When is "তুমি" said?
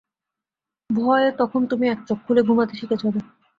1.71-1.85